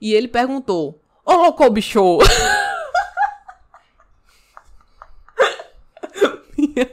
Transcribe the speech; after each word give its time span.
E 0.00 0.14
ele 0.14 0.28
perguntou: 0.28 1.00
Ô 1.24 1.32
louco, 1.34 1.68
bicho! 1.70 2.18
minha, 6.56 6.90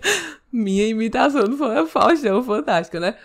minha 0.51 0.87
imitação 0.87 1.45
do 1.45 1.57
Faustão, 1.87 2.43
fantástica, 2.43 2.99
né? 2.99 3.15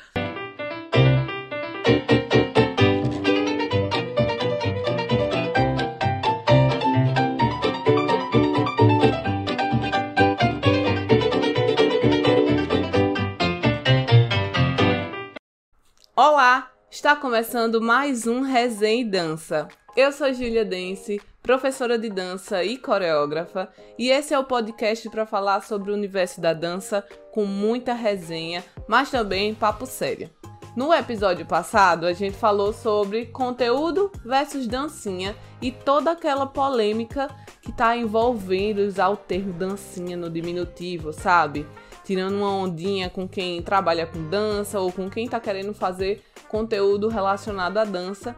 Está 17.01 17.17
começando 17.17 17.81
mais 17.81 18.27
um 18.27 18.43
Resenha 18.43 19.01
e 19.01 19.05
Dança. 19.07 19.69
Eu 19.97 20.13
sou 20.13 20.31
Julia 20.35 20.67
Dance, 20.67 21.19
professora 21.43 21.99
de 21.99 22.11
dança 22.11 22.63
e 22.63 22.77
coreógrafa, 22.77 23.71
e 23.99 24.11
esse 24.11 24.35
é 24.35 24.39
o 24.39 24.45
podcast 24.45 25.09
para 25.09 25.25
falar 25.25 25.63
sobre 25.63 25.91
o 25.91 25.95
universo 25.95 26.43
da 26.43 26.53
dança 26.53 27.03
com 27.33 27.47
muita 27.47 27.95
resenha, 27.95 28.63
mas 28.87 29.11
também 29.11 29.55
papo 29.55 29.87
sério. 29.87 30.29
No 30.77 30.93
episódio 30.93 31.47
passado, 31.47 32.05
a 32.05 32.13
gente 32.13 32.37
falou 32.37 32.71
sobre 32.71 33.27
conteúdo 33.27 34.13
versus 34.23 34.67
dancinha 34.67 35.35
e 35.63 35.73
toda 35.73 36.11
aquela 36.11 36.47
polêmica 36.47 37.29
que 37.63 37.71
está 37.71 37.97
envolvendo 37.97 38.81
usar 38.81 39.09
o 39.09 39.17
termo 39.17 39.55
dancinha 39.55 40.19
no 40.19 40.29
diminutivo, 40.29 41.15
sabe? 41.15 41.67
Tirando 42.11 42.35
uma 42.35 42.51
ondinha 42.51 43.09
com 43.09 43.29
quem 43.29 43.63
trabalha 43.63 44.05
com 44.05 44.29
dança 44.29 44.81
ou 44.81 44.91
com 44.91 45.09
quem 45.09 45.27
está 45.27 45.39
querendo 45.39 45.73
fazer 45.73 46.25
conteúdo 46.49 47.07
relacionado 47.07 47.79
à 47.79 47.85
dança. 47.85 48.35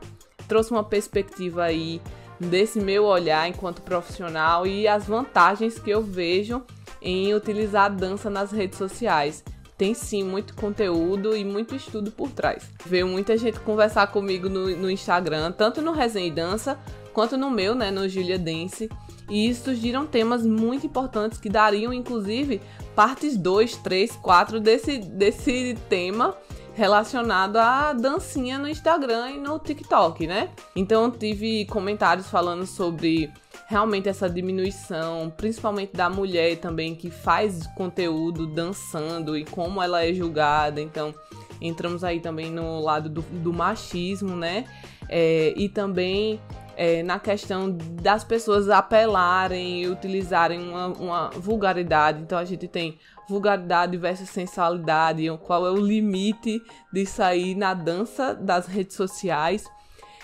Trouxe 0.46 0.72
uma 0.72 0.84
perspectiva 0.84 1.64
aí 1.64 1.98
desse 2.38 2.78
meu 2.78 3.04
olhar 3.04 3.48
enquanto 3.48 3.80
profissional 3.80 4.66
e 4.66 4.86
as 4.86 5.06
vantagens 5.06 5.78
que 5.78 5.88
eu 5.88 6.02
vejo 6.02 6.62
em 7.00 7.32
utilizar 7.32 7.86
a 7.86 7.88
dança 7.88 8.28
nas 8.28 8.52
redes 8.52 8.76
sociais. 8.76 9.42
Tem 9.78 9.94
sim 9.94 10.22
muito 10.22 10.54
conteúdo 10.54 11.34
e 11.34 11.42
muito 11.42 11.74
estudo 11.74 12.10
por 12.10 12.28
trás. 12.28 12.68
Veio 12.84 13.08
muita 13.08 13.38
gente 13.38 13.58
conversar 13.60 14.06
comigo 14.08 14.50
no, 14.50 14.68
no 14.76 14.90
Instagram, 14.90 15.50
tanto 15.50 15.80
no 15.80 15.92
Resenha 15.92 16.26
e 16.26 16.30
Dança 16.30 16.78
quanto 17.14 17.38
no 17.38 17.50
meu, 17.50 17.74
né, 17.74 17.90
no 17.90 18.06
Julia 18.06 18.38
Dance. 18.38 18.90
E 19.30 19.54
surgiram 19.54 20.06
temas 20.06 20.44
muito 20.44 20.86
importantes 20.86 21.38
que 21.38 21.48
dariam, 21.48 21.92
inclusive, 21.92 22.60
partes 22.94 23.36
2, 23.36 23.76
3, 23.76 24.12
4 24.16 24.60
desse, 24.60 24.98
desse 24.98 25.76
tema 25.88 26.36
relacionado 26.74 27.58
à 27.58 27.92
dancinha 27.92 28.58
no 28.58 28.68
Instagram 28.68 29.30
e 29.32 29.38
no 29.38 29.58
TikTok, 29.58 30.26
né? 30.26 30.50
Então 30.74 31.10
tive 31.10 31.66
comentários 31.66 32.28
falando 32.28 32.66
sobre 32.66 33.30
realmente 33.66 34.08
essa 34.08 34.28
diminuição, 34.28 35.32
principalmente 35.36 35.92
da 35.92 36.08
mulher 36.08 36.56
também 36.56 36.94
que 36.94 37.10
faz 37.10 37.66
conteúdo 37.76 38.46
dançando 38.46 39.36
e 39.36 39.44
como 39.44 39.82
ela 39.82 40.04
é 40.04 40.12
julgada. 40.12 40.80
Então 40.80 41.14
entramos 41.60 42.02
aí 42.02 42.20
também 42.20 42.50
no 42.50 42.80
lado 42.80 43.08
do, 43.08 43.22
do 43.22 43.52
machismo, 43.52 44.34
né? 44.34 44.64
É, 45.08 45.52
e 45.56 45.68
também 45.68 46.40
é, 46.76 47.02
na 47.02 47.18
questão 47.18 47.70
das 47.70 48.24
pessoas 48.24 48.68
apelarem 48.68 49.82
e 49.82 49.88
utilizarem 49.88 50.60
uma, 50.60 50.86
uma, 50.88 51.30
vulgaridade. 51.30 52.22
Então 52.22 52.38
a 52.38 52.44
gente 52.44 52.66
tem 52.68 52.98
vulgaridade 53.28 53.96
versus 53.96 54.28
sensualidade, 54.28 55.26
qual 55.44 55.66
é 55.66 55.70
o 55.70 55.76
limite 55.76 56.60
de 56.92 57.06
sair 57.06 57.54
na 57.54 57.74
dança 57.74 58.34
das 58.34 58.66
redes 58.66 58.96
sociais. 58.96 59.64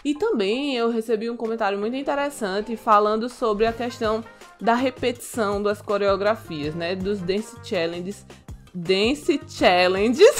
E 0.04 0.14
também 0.14 0.76
eu 0.76 0.90
recebi 0.90 1.28
um 1.28 1.36
comentário 1.36 1.78
muito 1.78 1.96
interessante 1.96 2.76
falando 2.76 3.28
sobre 3.28 3.66
a 3.66 3.72
questão 3.72 4.24
da 4.60 4.74
repetição 4.74 5.62
das 5.62 5.82
coreografias, 5.82 6.74
né, 6.74 6.94
dos 6.94 7.20
dance 7.20 7.56
challenges 7.64 8.24
dance 8.74 9.40
challenges 9.48 10.36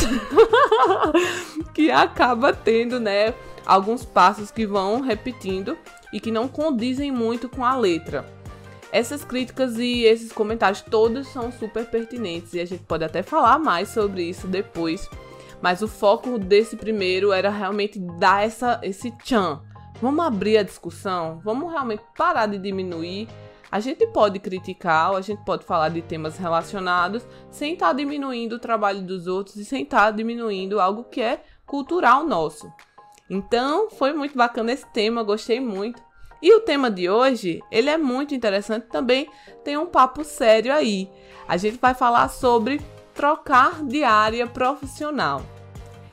que 1.74 1.90
acaba 1.90 2.52
tendo, 2.52 3.00
né, 3.00 3.34
alguns 3.68 4.02
passos 4.02 4.50
que 4.50 4.66
vão 4.66 5.02
repetindo 5.02 5.76
e 6.10 6.18
que 6.18 6.32
não 6.32 6.48
condizem 6.48 7.12
muito 7.12 7.50
com 7.50 7.62
a 7.62 7.76
letra. 7.76 8.24
Essas 8.90 9.22
críticas 9.22 9.76
e 9.76 10.04
esses 10.04 10.32
comentários 10.32 10.80
todos 10.80 11.28
são 11.28 11.52
super 11.52 11.84
pertinentes 11.84 12.54
e 12.54 12.60
a 12.60 12.64
gente 12.64 12.82
pode 12.84 13.04
até 13.04 13.22
falar 13.22 13.58
mais 13.58 13.90
sobre 13.90 14.22
isso 14.22 14.46
depois. 14.46 15.06
Mas 15.60 15.82
o 15.82 15.88
foco 15.88 16.38
desse 16.38 16.76
primeiro 16.76 17.30
era 17.30 17.50
realmente 17.50 17.98
dar 17.98 18.46
essa, 18.46 18.80
esse 18.82 19.10
tchan. 19.18 19.60
Vamos 20.00 20.24
abrir 20.24 20.56
a 20.56 20.62
discussão, 20.62 21.40
vamos 21.44 21.70
realmente 21.70 22.02
parar 22.16 22.46
de 22.46 22.56
diminuir. 22.56 23.28
A 23.70 23.80
gente 23.80 24.06
pode 24.06 24.38
criticar, 24.38 25.14
a 25.14 25.20
gente 25.20 25.44
pode 25.44 25.66
falar 25.66 25.90
de 25.90 26.00
temas 26.00 26.38
relacionados 26.38 27.26
sem 27.50 27.74
estar 27.74 27.88
tá 27.88 27.92
diminuindo 27.92 28.54
o 28.54 28.58
trabalho 28.58 29.02
dos 29.02 29.26
outros 29.26 29.56
e 29.56 29.64
sem 29.64 29.82
estar 29.82 30.06
tá 30.06 30.10
diminuindo 30.10 30.80
algo 30.80 31.04
que 31.04 31.20
é 31.20 31.42
cultural 31.66 32.24
nosso. 32.24 32.72
Então, 33.28 33.90
foi 33.90 34.12
muito 34.12 34.36
bacana 34.36 34.72
esse 34.72 34.86
tema, 34.86 35.22
gostei 35.22 35.60
muito. 35.60 36.02
E 36.40 36.54
o 36.54 36.60
tema 36.60 36.90
de 36.90 37.10
hoje, 37.10 37.60
ele 37.70 37.90
é 37.90 37.98
muito 37.98 38.34
interessante 38.34 38.86
também, 38.86 39.28
tem 39.64 39.76
um 39.76 39.86
papo 39.86 40.24
sério 40.24 40.72
aí. 40.72 41.10
A 41.46 41.56
gente 41.56 41.78
vai 41.78 41.94
falar 41.94 42.28
sobre 42.28 42.80
trocar 43.14 43.82
de 43.84 44.04
área 44.04 44.46
profissional. 44.46 45.42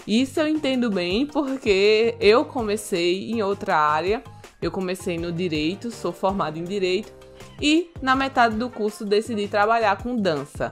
Isso 0.07 0.39
eu 0.39 0.47
entendo 0.47 0.89
bem 0.89 1.25
porque 1.25 2.15
eu 2.19 2.45
comecei 2.45 3.31
em 3.31 3.41
outra 3.41 3.77
área. 3.77 4.23
Eu 4.61 4.71
comecei 4.71 5.17
no 5.17 5.31
direito, 5.31 5.91
sou 5.91 6.11
formada 6.11 6.57
em 6.57 6.63
direito 6.63 7.13
e 7.61 7.91
na 8.01 8.15
metade 8.15 8.55
do 8.55 8.69
curso 8.69 9.05
decidi 9.05 9.47
trabalhar 9.47 10.01
com 10.01 10.15
dança. 10.15 10.71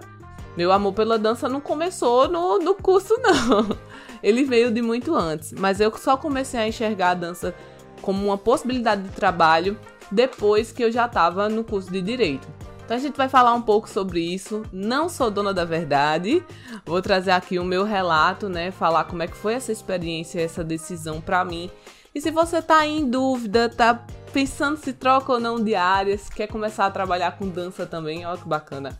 Meu 0.55 0.71
amor 0.71 0.93
pela 0.93 1.17
dança 1.17 1.49
não 1.49 1.59
começou 1.59 2.27
no, 2.27 2.59
no 2.59 2.75
curso, 2.75 3.15
não. 3.21 3.77
Ele 4.23 4.43
veio 4.45 4.71
de 4.71 4.81
muito 4.81 5.13
antes, 5.13 5.51
mas 5.51 5.79
eu 5.81 5.95
só 5.97 6.15
comecei 6.15 6.59
a 6.59 6.67
enxergar 6.67 7.09
a 7.09 7.15
dança 7.15 7.53
como 8.01 8.25
uma 8.25 8.37
possibilidade 8.37 9.03
de 9.03 9.09
trabalho 9.09 9.77
depois 10.09 10.71
que 10.71 10.83
eu 10.83 10.91
já 10.91 11.05
estava 11.05 11.49
no 11.49 11.63
curso 11.63 11.91
de 11.91 12.01
direito. 12.01 12.47
Então 12.85 12.97
a 12.97 12.99
gente 12.99 13.15
vai 13.15 13.29
falar 13.29 13.53
um 13.53 13.61
pouco 13.61 13.89
sobre 13.89 14.19
isso. 14.19 14.63
Não 14.71 15.07
sou 15.07 15.31
dona 15.31 15.53
da 15.53 15.65
verdade. 15.65 16.43
Vou 16.85 17.01
trazer 17.01 17.31
aqui 17.31 17.57
o 17.57 17.63
meu 17.63 17.83
relato, 17.83 18.49
né, 18.49 18.71
falar 18.71 19.05
como 19.05 19.23
é 19.23 19.27
que 19.27 19.37
foi 19.37 19.53
essa 19.53 19.71
experiência, 19.71 20.41
essa 20.41 20.63
decisão 20.63 21.21
para 21.21 21.43
mim. 21.45 21.69
E 22.13 22.21
se 22.21 22.29
você 22.29 22.61
tá 22.61 22.85
em 22.85 23.09
dúvida, 23.09 23.69
tá 23.69 24.05
pensando 24.31 24.77
se 24.77 24.93
troca 24.93 25.33
ou 25.33 25.39
não 25.39 25.63
de 25.63 25.75
áreas, 25.75 26.29
quer 26.29 26.47
começar 26.47 26.85
a 26.85 26.91
trabalhar 26.91 27.37
com 27.37 27.47
dança 27.47 27.85
também, 27.85 28.25
olha 28.25 28.37
que 28.37 28.47
bacana. 28.47 28.99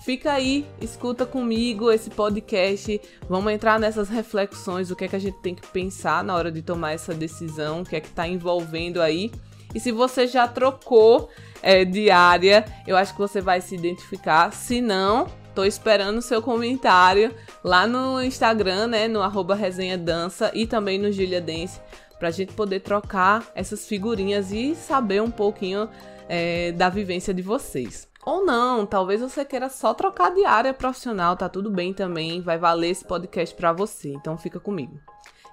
Fica 0.00 0.32
aí, 0.32 0.66
escuta 0.80 1.26
comigo 1.26 1.90
esse 1.90 2.10
podcast. 2.10 3.00
Vamos 3.28 3.52
entrar 3.52 3.80
nessas 3.80 4.08
reflexões, 4.08 4.90
o 4.90 4.96
que 4.96 5.04
é 5.04 5.08
que 5.08 5.16
a 5.16 5.20
gente 5.20 5.38
tem 5.38 5.54
que 5.54 5.66
pensar 5.68 6.22
na 6.22 6.34
hora 6.34 6.52
de 6.52 6.62
tomar 6.62 6.92
essa 6.92 7.14
decisão, 7.14 7.80
o 7.80 7.84
que 7.84 7.96
é 7.96 8.00
que 8.00 8.08
está 8.08 8.26
envolvendo 8.28 9.00
aí. 9.00 9.32
E 9.74 9.80
se 9.80 9.90
você 9.92 10.26
já 10.26 10.46
trocou 10.46 11.28
é, 11.62 11.84
de 11.84 12.10
área, 12.10 12.64
eu 12.86 12.96
acho 12.96 13.12
que 13.12 13.18
você 13.18 13.40
vai 13.40 13.60
se 13.60 13.74
identificar. 13.74 14.52
Se 14.52 14.80
não, 14.80 15.26
tô 15.54 15.64
esperando 15.64 16.18
o 16.18 16.22
seu 16.22 16.40
comentário 16.40 17.34
lá 17.64 17.86
no 17.86 18.22
Instagram, 18.22 18.86
né? 18.86 19.08
No 19.08 19.22
arroba 19.22 19.54
resenha 19.54 19.98
dança 19.98 20.50
e 20.54 20.66
também 20.66 20.98
no 20.98 21.10
Gilia 21.10 21.40
Dance, 21.40 21.80
pra 22.18 22.30
gente 22.30 22.52
poder 22.52 22.80
trocar 22.80 23.44
essas 23.54 23.86
figurinhas 23.86 24.52
e 24.52 24.74
saber 24.74 25.20
um 25.20 25.30
pouquinho 25.30 25.88
é, 26.28 26.72
da 26.72 26.88
vivência 26.88 27.34
de 27.34 27.42
vocês. 27.42 28.08
Ou 28.26 28.44
não, 28.44 28.84
talvez 28.84 29.20
você 29.20 29.44
queira 29.44 29.68
só 29.68 29.94
trocar 29.94 30.34
de 30.34 30.44
área 30.44 30.74
profissional, 30.74 31.36
tá 31.36 31.48
tudo 31.48 31.70
bem 31.70 31.94
também, 31.94 32.40
vai 32.40 32.58
valer 32.58 32.90
esse 32.90 33.04
podcast 33.04 33.54
para 33.54 33.72
você, 33.72 34.12
então 34.12 34.36
fica 34.36 34.58
comigo. 34.58 34.98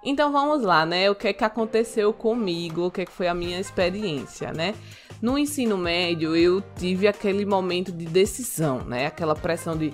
Então 0.03 0.31
vamos 0.31 0.63
lá, 0.63 0.83
né? 0.83 1.07
O 1.07 1.13
que 1.13 1.27
é 1.27 1.33
que 1.33 1.43
aconteceu 1.43 2.11
comigo, 2.11 2.87
o 2.87 2.91
que, 2.91 3.01
é 3.01 3.05
que 3.05 3.11
foi 3.11 3.27
a 3.27 3.33
minha 3.35 3.59
experiência, 3.59 4.51
né? 4.51 4.73
No 5.21 5.37
ensino 5.37 5.77
médio, 5.77 6.35
eu 6.35 6.63
tive 6.75 7.07
aquele 7.07 7.45
momento 7.45 7.91
de 7.91 8.05
decisão, 8.05 8.79
né? 8.79 9.05
Aquela 9.05 9.35
pressão 9.35 9.77
de 9.77 9.93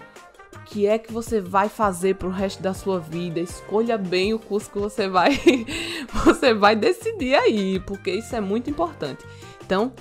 que 0.66 0.88
é 0.88 0.98
que 0.98 1.12
você 1.12 1.42
vai 1.42 1.68
fazer 1.68 2.16
pro 2.16 2.30
resto 2.30 2.64
da 2.64 2.74
sua 2.74 2.98
vida? 2.98 3.42
Escolha 3.42 3.98
bem 3.98 4.34
o 4.34 4.40
curso 4.40 4.72
que 4.72 4.80
você 4.80 5.10
vai 5.10 5.38
você 6.24 6.54
vai 6.54 6.78
decidir 6.78 7.36
aí, 7.36 7.78
porque 7.82 8.12
isso 8.12 8.34
é 8.34 8.40
muito 8.40 8.70
importante. 8.70 9.26
Então, 9.66 9.92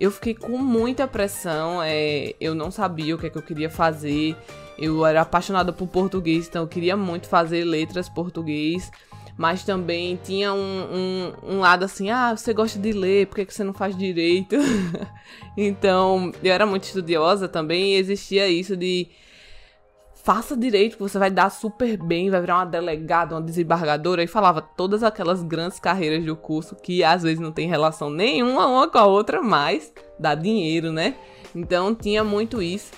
eu 0.00 0.10
fiquei 0.10 0.34
com 0.34 0.56
muita 0.56 1.06
pressão, 1.06 1.82
é, 1.82 2.34
eu 2.40 2.54
não 2.54 2.70
sabia 2.70 3.14
o 3.14 3.18
que, 3.18 3.26
é 3.26 3.30
que 3.30 3.36
eu 3.36 3.42
queria 3.42 3.68
fazer. 3.68 4.34
Eu 4.78 5.04
era 5.04 5.20
apaixonada 5.20 5.74
por 5.74 5.86
português, 5.86 6.48
então 6.48 6.62
eu 6.62 6.68
queria 6.68 6.96
muito 6.96 7.28
fazer 7.28 7.64
letras 7.64 8.08
português. 8.08 8.90
Mas 9.36 9.62
também 9.62 10.18
tinha 10.22 10.52
um, 10.54 10.58
um, 10.58 11.32
um 11.56 11.60
lado 11.60 11.84
assim, 11.84 12.10
ah, 12.10 12.34
você 12.34 12.52
gosta 12.54 12.78
de 12.78 12.92
ler, 12.92 13.26
por 13.26 13.36
que, 13.36 13.46
que 13.46 13.54
você 13.54 13.62
não 13.62 13.74
faz 13.74 13.96
direito? 13.96 14.56
então, 15.56 16.32
eu 16.42 16.52
era 16.52 16.64
muito 16.64 16.84
estudiosa 16.84 17.46
também 17.46 17.92
e 17.92 17.96
existia 17.96 18.48
isso 18.48 18.76
de 18.76 19.06
faça 20.22 20.56
direito, 20.56 20.96
que 20.96 21.02
você 21.02 21.18
vai 21.18 21.30
dar 21.30 21.50
super 21.50 21.96
bem, 21.96 22.30
vai 22.30 22.40
virar 22.40 22.58
uma 22.58 22.66
delegada, 22.66 23.34
uma 23.34 23.42
desembargadora. 23.42 24.22
E 24.22 24.26
falava 24.26 24.60
todas 24.60 25.02
aquelas 25.02 25.42
grandes 25.42 25.78
carreiras 25.78 26.24
do 26.24 26.36
curso 26.36 26.76
que 26.76 27.02
às 27.02 27.22
vezes 27.22 27.40
não 27.40 27.52
tem 27.52 27.68
relação 27.68 28.10
nenhuma 28.10 28.66
uma 28.66 28.88
com 28.88 28.98
a 28.98 29.06
outra, 29.06 29.42
mas 29.42 29.92
dá 30.18 30.34
dinheiro, 30.34 30.92
né? 30.92 31.16
Então 31.54 31.94
tinha 31.94 32.22
muito 32.22 32.62
isso. 32.62 32.92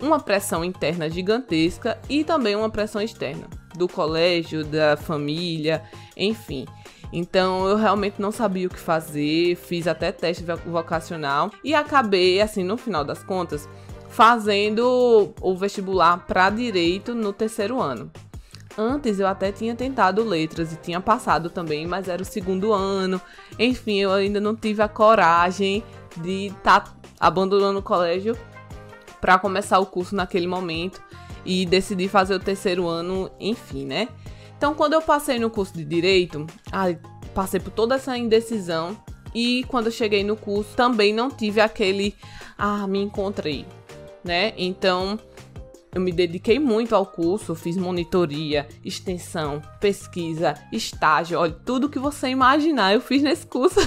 Uma 0.00 0.18
pressão 0.18 0.64
interna 0.64 1.08
gigantesca 1.08 1.98
e 2.08 2.24
também 2.24 2.56
uma 2.56 2.70
pressão 2.70 3.00
externa 3.00 3.48
do 3.76 3.88
colégio, 3.88 4.64
da 4.64 4.96
família, 4.96 5.82
enfim. 6.16 6.66
Então 7.12 7.66
eu 7.66 7.76
realmente 7.76 8.20
não 8.20 8.32
sabia 8.32 8.66
o 8.66 8.70
que 8.70 8.78
fazer, 8.78 9.54
fiz 9.56 9.86
até 9.86 10.10
teste 10.10 10.44
vocacional 10.66 11.50
e 11.62 11.74
acabei, 11.74 12.40
assim, 12.40 12.64
no 12.64 12.76
final 12.76 13.04
das 13.04 13.22
contas, 13.22 13.68
fazendo 14.12 15.32
o 15.40 15.56
vestibular 15.56 16.18
para 16.26 16.50
direito 16.50 17.14
no 17.14 17.32
terceiro 17.32 17.80
ano. 17.80 18.10
Antes 18.76 19.18
eu 19.18 19.26
até 19.26 19.50
tinha 19.50 19.74
tentado 19.74 20.22
letras 20.22 20.72
e 20.72 20.76
tinha 20.76 21.00
passado 21.00 21.48
também, 21.48 21.86
mas 21.86 22.08
era 22.08 22.20
o 22.22 22.24
segundo 22.24 22.72
ano. 22.72 23.20
Enfim, 23.58 23.98
eu 24.00 24.12
ainda 24.12 24.38
não 24.38 24.54
tive 24.54 24.82
a 24.82 24.88
coragem 24.88 25.82
de 26.18 26.48
estar 26.48 26.80
tá 26.80 26.92
abandonando 27.18 27.78
o 27.78 27.82
colégio 27.82 28.36
para 29.18 29.38
começar 29.38 29.78
o 29.78 29.86
curso 29.86 30.14
naquele 30.14 30.46
momento 30.46 31.00
e 31.44 31.64
decidi 31.64 32.06
fazer 32.06 32.34
o 32.34 32.40
terceiro 32.40 32.86
ano, 32.86 33.30
enfim, 33.40 33.86
né? 33.86 34.08
Então, 34.56 34.74
quando 34.74 34.92
eu 34.92 35.02
passei 35.02 35.38
no 35.38 35.50
curso 35.50 35.72
de 35.72 35.84
direito, 35.84 36.46
ai, 36.70 36.98
passei 37.34 37.60
por 37.60 37.70
toda 37.70 37.94
essa 37.94 38.16
indecisão 38.16 38.96
e 39.34 39.64
quando 39.68 39.86
eu 39.86 39.92
cheguei 39.92 40.22
no 40.22 40.36
curso 40.36 40.76
também 40.76 41.14
não 41.14 41.30
tive 41.30 41.60
aquele 41.60 42.14
ah, 42.58 42.86
me 42.86 43.00
encontrei 43.00 43.66
né? 44.24 44.52
Então, 44.56 45.18
eu 45.94 46.00
me 46.00 46.10
dediquei 46.10 46.58
muito 46.58 46.94
ao 46.94 47.04
curso, 47.04 47.54
fiz 47.54 47.76
monitoria, 47.76 48.66
extensão, 48.82 49.60
pesquisa, 49.78 50.54
estágio, 50.72 51.38
olha, 51.38 51.54
tudo 51.66 51.88
que 51.88 51.98
você 51.98 52.28
imaginar 52.28 52.94
eu 52.94 53.00
fiz 53.00 53.22
nesse 53.22 53.46
curso. 53.46 53.78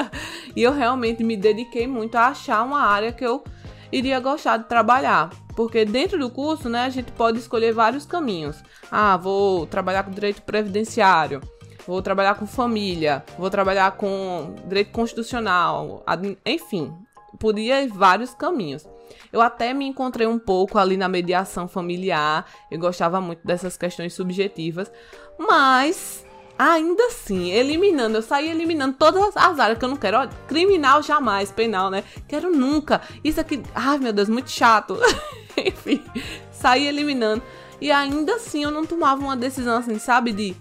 e 0.56 0.62
eu 0.62 0.72
realmente 0.72 1.22
me 1.22 1.36
dediquei 1.36 1.86
muito 1.86 2.16
a 2.16 2.28
achar 2.28 2.64
uma 2.64 2.80
área 2.80 3.12
que 3.12 3.24
eu 3.24 3.44
iria 3.92 4.18
gostar 4.20 4.56
de 4.56 4.68
trabalhar. 4.68 5.30
Porque 5.54 5.84
dentro 5.84 6.18
do 6.18 6.30
curso, 6.30 6.68
né, 6.68 6.84
a 6.84 6.88
gente 6.88 7.12
pode 7.12 7.38
escolher 7.38 7.72
vários 7.72 8.06
caminhos. 8.06 8.62
Ah, 8.90 9.18
vou 9.18 9.66
trabalhar 9.66 10.04
com 10.04 10.10
direito 10.10 10.40
previdenciário, 10.40 11.42
vou 11.86 12.00
trabalhar 12.00 12.36
com 12.36 12.46
família, 12.46 13.22
vou 13.38 13.50
trabalhar 13.50 13.92
com 13.92 14.54
direito 14.66 14.92
constitucional, 14.92 16.02
enfim, 16.46 16.90
podia 17.38 17.82
ir 17.82 17.88
vários 17.88 18.32
caminhos. 18.32 18.86
Eu 19.32 19.40
até 19.40 19.72
me 19.72 19.86
encontrei 19.86 20.26
um 20.26 20.38
pouco 20.38 20.78
ali 20.78 20.96
na 20.96 21.08
mediação 21.08 21.68
familiar, 21.68 22.46
eu 22.70 22.78
gostava 22.78 23.20
muito 23.20 23.46
dessas 23.46 23.76
questões 23.76 24.14
subjetivas, 24.14 24.90
mas 25.38 26.26
ainda 26.58 27.06
assim, 27.06 27.50
eliminando, 27.50 28.18
eu 28.18 28.22
saí 28.22 28.50
eliminando 28.50 28.96
todas 28.98 29.34
as 29.34 29.58
áreas 29.58 29.78
que 29.78 29.84
eu 29.84 29.88
não 29.88 29.96
quero. 29.96 30.18
Ó, 30.18 30.28
criminal 30.46 31.02
jamais, 31.02 31.50
penal, 31.50 31.90
né? 31.90 32.04
Quero 32.28 32.54
nunca. 32.54 33.00
Isso 33.24 33.40
aqui, 33.40 33.62
ai 33.74 33.98
meu 33.98 34.12
Deus, 34.12 34.28
muito 34.28 34.50
chato. 34.50 34.98
Enfim, 35.56 36.04
saí 36.52 36.86
eliminando. 36.86 37.42
E 37.80 37.90
ainda 37.90 38.34
assim 38.34 38.62
eu 38.62 38.70
não 38.70 38.84
tomava 38.84 39.22
uma 39.22 39.36
decisão 39.36 39.78
assim, 39.78 39.98
sabe? 39.98 40.32
De 40.32 40.56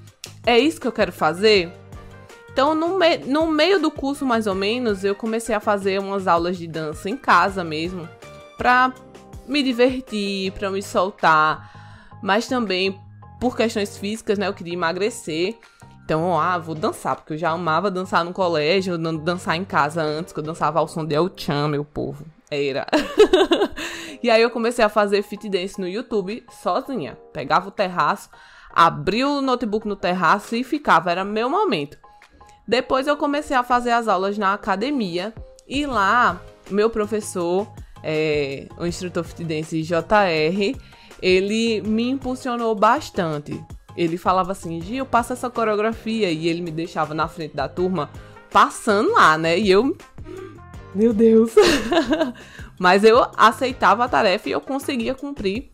é 0.45 0.57
isso 0.57 0.79
que 0.79 0.87
eu 0.87 0.91
quero 0.91 1.11
fazer? 1.11 1.69
Então, 2.49 2.73
no, 2.73 2.97
me 2.97 3.17
no 3.17 3.45
meio 3.47 3.79
do 3.79 3.91
curso, 3.91 4.25
mais 4.25 4.47
ou 4.47 4.55
menos, 4.55 5.03
eu 5.03 5.13
comecei 5.13 5.53
a 5.53 5.59
fazer 5.59 5.99
umas 5.99 6.27
aulas 6.27 6.57
de 6.57 6.65
dança 6.65 7.09
em 7.09 7.17
casa 7.17 7.63
mesmo 7.63 8.07
pra 8.59 8.93
me 9.47 9.63
divertir, 9.63 10.51
pra 10.51 10.69
me 10.69 10.83
soltar, 10.83 12.19
mas 12.21 12.45
também 12.45 12.99
por 13.39 13.55
questões 13.55 13.97
físicas, 13.97 14.37
né? 14.37 14.47
Eu 14.47 14.53
queria 14.53 14.73
emagrecer. 14.73 15.57
Então, 16.03 16.37
ah, 16.37 16.57
vou 16.57 16.75
dançar, 16.75 17.15
porque 17.15 17.33
eu 17.33 17.37
já 17.37 17.51
amava 17.51 17.89
dançar 17.89 18.25
no 18.25 18.33
colégio, 18.33 18.97
dançar 18.97 19.55
em 19.55 19.63
casa 19.63 20.01
antes, 20.01 20.33
que 20.33 20.39
eu 20.39 20.43
dançava 20.43 20.79
ao 20.79 20.87
som 20.87 21.05
de 21.05 21.15
El 21.15 21.31
Chan, 21.35 21.69
meu 21.69 21.85
povo. 21.85 22.25
Era. 22.51 22.85
e 24.21 24.29
aí 24.29 24.41
eu 24.41 24.49
comecei 24.49 24.83
a 24.83 24.89
fazer 24.89 25.21
fit 25.21 25.47
dance 25.47 25.79
no 25.79 25.87
YouTube 25.87 26.43
sozinha. 26.61 27.17
Pegava 27.31 27.69
o 27.69 27.71
terraço, 27.71 28.29
abria 28.73 29.27
o 29.27 29.39
notebook 29.39 29.87
no 29.87 29.95
terraço 29.95 30.55
e 30.55 30.63
ficava, 30.63 31.11
era 31.11 31.23
meu 31.23 31.49
momento. 31.49 31.97
Depois 32.67 33.07
eu 33.07 33.15
comecei 33.15 33.55
a 33.55 33.63
fazer 33.63 33.91
as 33.91 34.07
aulas 34.07 34.37
na 34.37 34.53
academia 34.53 35.33
e 35.67 35.85
lá 35.85 36.41
meu 36.69 36.89
professor 36.89 37.67
é, 38.03 38.67
o 38.77 38.85
instrutor 38.85 39.23
fitidense 39.23 39.81
JR, 39.81 40.77
ele 41.21 41.81
me 41.81 42.09
impulsionou 42.09 42.73
bastante. 42.75 43.61
Ele 43.95 44.17
falava 44.17 44.51
assim, 44.51 44.81
Gil, 44.81 45.05
passa 45.05 45.33
essa 45.33 45.49
coreografia. 45.49 46.31
E 46.31 46.47
ele 46.47 46.61
me 46.61 46.71
deixava 46.71 47.13
na 47.13 47.27
frente 47.27 47.55
da 47.55 47.67
turma, 47.67 48.09
passando 48.51 49.11
lá, 49.11 49.37
né? 49.37 49.57
E 49.57 49.69
eu. 49.69 49.95
Meu 50.95 51.13
Deus! 51.13 51.53
Mas 52.79 53.03
eu 53.03 53.27
aceitava 53.35 54.05
a 54.05 54.09
tarefa 54.09 54.49
e 54.49 54.51
eu 54.53 54.61
conseguia 54.61 55.13
cumprir. 55.13 55.69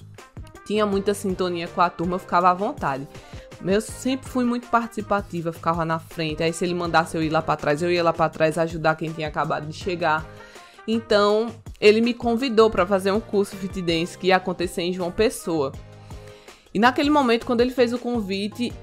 Tinha 0.65 0.85
muita 0.85 1.13
sintonia 1.13 1.67
com 1.67 1.81
a 1.81 1.89
turma, 1.89 2.15
eu 2.15 2.19
ficava 2.19 2.49
à 2.49 2.53
vontade. 2.53 3.07
Eu 3.63 3.79
sempre 3.79 4.27
fui 4.27 4.43
muito 4.43 4.67
participativa, 4.67 5.53
ficava 5.53 5.85
na 5.85 5.99
frente. 5.99 6.41
Aí 6.41 6.51
se 6.51 6.65
ele 6.65 6.73
mandasse 6.73 7.15
eu 7.15 7.21
ir 7.21 7.29
lá 7.29 7.41
para 7.41 7.55
trás, 7.55 7.81
eu 7.83 7.91
ia 7.91 8.03
lá 8.03 8.11
para 8.11 8.29
trás 8.29 8.57
ajudar 8.57 8.95
quem 8.95 9.11
tinha 9.11 9.27
acabado 9.27 9.67
de 9.67 9.73
chegar. 9.73 10.25
Então, 10.87 11.47
ele 11.79 12.01
me 12.01 12.13
convidou 12.13 12.69
para 12.69 12.85
fazer 12.85 13.11
um 13.11 13.19
curso 13.19 13.55
Fit 13.55 13.81
Dance 13.81 14.17
que 14.17 14.27
ia 14.27 14.37
acontecer 14.37 14.81
em 14.81 14.93
João 14.93 15.11
Pessoa. 15.11 15.71
E 16.73 16.79
naquele 16.79 17.09
momento, 17.09 17.45
quando 17.45 17.61
ele 17.61 17.71
fez 17.71 17.93
o 17.93 17.99
convite, 17.99 18.73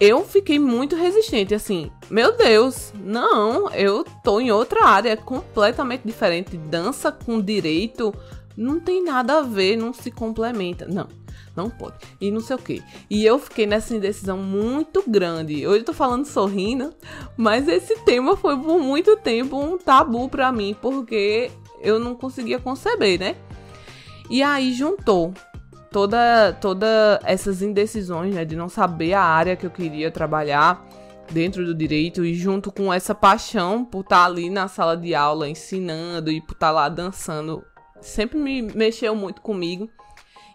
eu 0.00 0.24
fiquei 0.24 0.58
muito 0.58 0.94
resistente, 0.94 1.54
assim, 1.54 1.90
meu 2.08 2.36
Deus, 2.36 2.92
não, 2.94 3.70
eu 3.72 4.04
tô 4.22 4.40
em 4.40 4.52
outra 4.52 4.84
área 4.84 5.16
completamente 5.16 6.02
diferente. 6.04 6.56
Dança 6.56 7.10
com 7.10 7.40
direito 7.40 8.14
não 8.56 8.78
tem 8.78 9.02
nada 9.02 9.38
a 9.38 9.42
ver, 9.42 9.76
não 9.76 9.92
se 9.92 10.10
complementa. 10.10 10.86
Não, 10.86 11.08
não 11.56 11.68
pode. 11.68 11.96
E 12.20 12.30
não 12.30 12.40
sei 12.40 12.56
o 12.56 12.58
que. 12.58 12.82
E 13.10 13.24
eu 13.24 13.38
fiquei 13.38 13.66
nessa 13.66 13.94
indecisão 13.94 14.38
muito 14.38 15.02
grande. 15.06 15.66
Hoje 15.66 15.80
eu 15.80 15.84
tô 15.84 15.92
falando 15.92 16.26
sorrindo, 16.26 16.92
mas 17.36 17.66
esse 17.66 17.96
tema 18.04 18.36
foi 18.36 18.56
por 18.56 18.78
muito 18.78 19.16
tempo 19.16 19.58
um 19.58 19.78
tabu 19.78 20.28
para 20.28 20.52
mim, 20.52 20.76
porque 20.80 21.50
eu 21.80 21.98
não 21.98 22.14
conseguia 22.14 22.58
conceber, 22.58 23.18
né? 23.18 23.36
E 24.30 24.42
aí 24.42 24.72
juntou 24.72 25.32
toda 25.90 26.52
toda 26.60 27.18
essas 27.24 27.62
indecisões, 27.62 28.34
né, 28.34 28.44
de 28.44 28.56
não 28.56 28.68
saber 28.68 29.14
a 29.14 29.22
área 29.22 29.56
que 29.56 29.66
eu 29.66 29.70
queria 29.70 30.10
trabalhar 30.10 30.86
dentro 31.30 31.64
do 31.64 31.74
direito 31.74 32.24
e 32.24 32.34
junto 32.34 32.72
com 32.72 32.92
essa 32.92 33.14
paixão 33.14 33.84
por 33.84 34.00
estar 34.00 34.24
ali 34.24 34.50
na 34.50 34.68
sala 34.68 34.96
de 34.96 35.14
aula 35.14 35.48
ensinando 35.48 36.30
e 36.30 36.40
por 36.40 36.52
estar 36.52 36.70
lá 36.70 36.88
dançando, 36.88 37.64
sempre 38.00 38.38
me 38.38 38.62
mexeu 38.62 39.14
muito 39.14 39.40
comigo. 39.40 39.88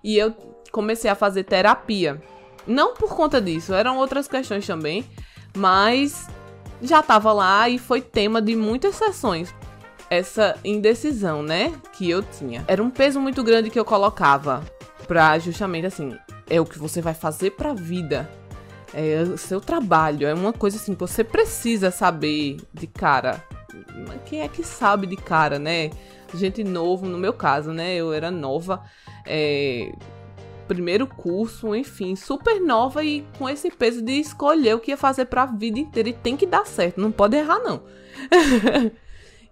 E 0.03 0.17
eu 0.17 0.33
comecei 0.71 1.09
a 1.09 1.15
fazer 1.15 1.43
terapia. 1.43 2.21
Não 2.65 2.93
por 2.93 3.15
conta 3.15 3.41
disso, 3.41 3.73
eram 3.73 3.97
outras 3.97 4.27
questões 4.27 4.65
também, 4.65 5.05
mas 5.55 6.27
já 6.81 6.99
estava 6.99 7.31
lá 7.31 7.69
e 7.69 7.77
foi 7.77 8.01
tema 8.01 8.41
de 8.41 8.55
muitas 8.55 8.95
sessões, 8.95 9.53
essa 10.13 10.57
indecisão, 10.63 11.43
né, 11.43 11.73
que 11.93 12.09
eu 12.09 12.21
tinha. 12.23 12.63
Era 12.67 12.81
um 12.81 12.89
peso 12.89 13.19
muito 13.19 13.43
grande 13.43 13.69
que 13.69 13.79
eu 13.79 13.85
colocava 13.85 14.63
pra 15.07 15.37
justamente 15.39 15.85
assim, 15.85 16.17
é 16.49 16.59
o 16.59 16.65
que 16.65 16.79
você 16.79 17.01
vai 17.01 17.13
fazer 17.13 17.51
pra 17.51 17.73
vida. 17.73 18.29
É 18.93 19.21
o 19.23 19.37
seu 19.37 19.59
trabalho, 19.59 20.27
é 20.27 20.33
uma 20.33 20.53
coisa 20.53 20.77
assim 20.77 20.93
que 20.93 20.99
você 20.99 21.23
precisa 21.23 21.89
saber 21.89 22.57
de 22.71 22.85
cara. 22.85 23.43
Quem 24.25 24.41
é 24.41 24.47
que 24.47 24.63
sabe 24.63 25.07
de 25.07 25.15
cara, 25.15 25.57
né? 25.57 25.89
Gente 26.35 26.63
novo, 26.63 27.07
no 27.07 27.17
meu 27.17 27.33
caso, 27.33 27.71
né? 27.71 27.95
Eu 27.95 28.13
era 28.13 28.29
nova, 28.29 28.83
é, 29.25 29.91
primeiro 30.67 31.07
curso, 31.07 31.75
enfim, 31.75 32.15
super 32.15 32.59
nova 32.61 33.03
e 33.03 33.25
com 33.37 33.49
esse 33.49 33.69
peso 33.71 34.01
de 34.01 34.13
escolher 34.13 34.75
o 34.75 34.79
que 34.79 34.91
ia 34.91 34.97
fazer 34.97 35.25
pra 35.25 35.45
vida 35.45 35.79
inteira 35.79 36.09
e 36.09 36.13
tem 36.13 36.37
que 36.37 36.45
dar 36.45 36.65
certo, 36.65 37.01
não 37.01 37.11
pode 37.11 37.35
errar 37.35 37.59
não. 37.59 37.83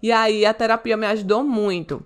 E 0.02 0.10
aí 0.10 0.44
a 0.44 0.52
terapia 0.52 0.96
me 0.96 1.06
ajudou 1.06 1.44
muito. 1.44 2.04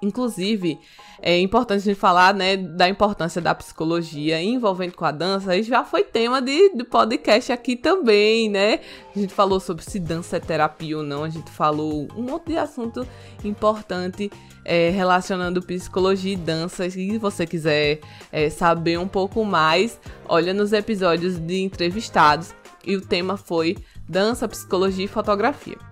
Inclusive, 0.00 0.78
é 1.20 1.36
importante 1.40 1.80
a 1.80 1.84
gente 1.84 1.98
falar, 1.98 2.32
né, 2.32 2.56
da 2.56 2.88
importância 2.88 3.40
da 3.40 3.52
psicologia 3.52 4.40
envolvendo 4.40 4.94
com 4.94 5.04
a 5.04 5.10
dança. 5.10 5.56
Isso 5.56 5.68
já 5.68 5.82
foi 5.84 6.04
tema 6.04 6.40
de, 6.40 6.70
de 6.74 6.84
podcast 6.84 7.50
aqui 7.50 7.74
também, 7.74 8.48
né? 8.48 8.78
A 9.14 9.18
gente 9.18 9.34
falou 9.34 9.58
sobre 9.58 9.82
se 9.82 9.98
dança 9.98 10.36
é 10.36 10.40
terapia 10.40 10.98
ou 10.98 11.02
não. 11.02 11.24
A 11.24 11.28
gente 11.28 11.50
falou 11.50 12.06
um 12.16 12.22
monte 12.22 12.48
de 12.48 12.58
assunto 12.58 13.06
importante 13.42 14.30
é, 14.64 14.90
relacionando 14.90 15.60
psicologia 15.62 16.34
e 16.34 16.36
dança. 16.36 16.88
Se 16.88 17.18
você 17.18 17.44
quiser 17.44 17.98
é, 18.30 18.48
saber 18.50 19.00
um 19.00 19.08
pouco 19.08 19.44
mais, 19.44 19.98
olha 20.28 20.54
nos 20.54 20.72
episódios 20.72 21.40
de 21.40 21.60
entrevistados. 21.62 22.54
E 22.86 22.94
o 22.94 23.00
tema 23.00 23.36
foi 23.36 23.76
dança, 24.08 24.46
psicologia 24.46 25.06
e 25.06 25.08
fotografia 25.08 25.88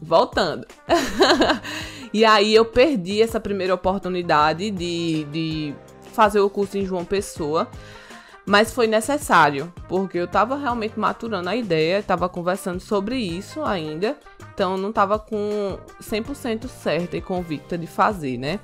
voltando. 0.00 0.66
e 2.12 2.24
aí 2.24 2.54
eu 2.54 2.64
perdi 2.64 3.22
essa 3.22 3.40
primeira 3.40 3.74
oportunidade 3.74 4.70
de, 4.70 5.24
de 5.24 5.74
fazer 6.12 6.40
o 6.40 6.50
curso 6.50 6.78
em 6.78 6.84
João 6.84 7.04
Pessoa. 7.04 7.68
Mas 8.44 8.72
foi 8.72 8.86
necessário, 8.86 9.70
porque 9.86 10.16
eu 10.16 10.26
tava 10.26 10.56
realmente 10.56 10.98
maturando 10.98 11.50
a 11.50 11.54
ideia, 11.54 12.02
tava 12.02 12.30
conversando 12.30 12.80
sobre 12.80 13.18
isso 13.18 13.62
ainda, 13.62 14.16
então 14.54 14.78
não 14.78 14.90
tava 14.90 15.18
com 15.18 15.78
100% 16.02 16.66
certa 16.66 17.18
e 17.18 17.20
convicta 17.20 17.76
de 17.76 17.86
fazer, 17.86 18.38
né? 18.38 18.58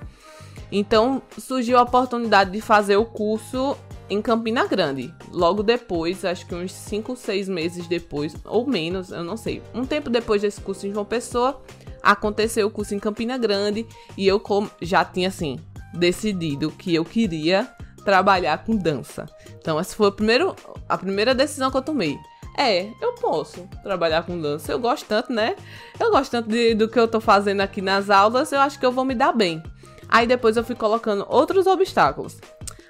Então 0.72 1.20
surgiu 1.38 1.76
a 1.76 1.82
oportunidade 1.82 2.50
de 2.50 2.62
fazer 2.62 2.96
o 2.96 3.04
curso 3.04 3.76
em 4.08 4.20
Campina 4.20 4.66
Grande. 4.66 5.14
Logo 5.30 5.62
depois, 5.62 6.24
acho 6.24 6.46
que 6.46 6.54
uns 6.54 6.72
5, 6.72 7.16
6 7.16 7.48
meses 7.48 7.86
depois, 7.86 8.34
ou 8.44 8.66
menos, 8.66 9.10
eu 9.10 9.24
não 9.24 9.36
sei. 9.36 9.62
Um 9.74 9.84
tempo 9.84 10.10
depois 10.10 10.42
desse 10.42 10.60
curso 10.60 10.86
em 10.86 10.92
João 10.92 11.04
Pessoa, 11.04 11.62
aconteceu 12.02 12.66
o 12.66 12.70
curso 12.70 12.94
em 12.94 12.98
Campina 12.98 13.38
Grande 13.38 13.86
e 14.16 14.26
eu 14.26 14.42
já 14.82 15.04
tinha 15.04 15.28
assim 15.28 15.58
decidido 15.94 16.70
que 16.70 16.94
eu 16.94 17.04
queria 17.04 17.68
trabalhar 18.04 18.64
com 18.64 18.76
dança. 18.76 19.26
Então, 19.58 19.80
essa 19.80 19.96
foi 19.96 20.08
a 20.08 20.12
primeira, 20.12 20.54
a 20.88 20.98
primeira 20.98 21.34
decisão 21.34 21.70
que 21.70 21.76
eu 21.76 21.82
tomei. 21.82 22.18
É, 22.56 22.88
eu 23.00 23.14
posso 23.14 23.68
trabalhar 23.82 24.24
com 24.24 24.40
dança. 24.40 24.70
Eu 24.70 24.78
gosto 24.78 25.06
tanto, 25.06 25.32
né? 25.32 25.56
Eu 25.98 26.10
gosto 26.10 26.30
tanto 26.30 26.48
de, 26.48 26.74
do 26.74 26.88
que 26.88 26.98
eu 26.98 27.08
tô 27.08 27.20
fazendo 27.20 27.62
aqui 27.62 27.80
nas 27.80 28.10
aulas, 28.10 28.52
eu 28.52 28.60
acho 28.60 28.78
que 28.78 28.86
eu 28.86 28.92
vou 28.92 29.04
me 29.04 29.14
dar 29.14 29.32
bem. 29.32 29.62
Aí 30.08 30.26
depois 30.26 30.56
eu 30.56 30.62
fui 30.62 30.76
colocando 30.76 31.26
outros 31.28 31.66
obstáculos. 31.66 32.38